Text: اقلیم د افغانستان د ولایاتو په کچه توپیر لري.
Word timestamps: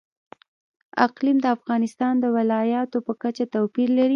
اقلیم 1.05 1.37
د 1.41 1.45
افغانستان 1.57 2.13
د 2.19 2.25
ولایاتو 2.37 2.97
په 3.07 3.13
کچه 3.21 3.43
توپیر 3.53 3.89
لري. 3.97 4.09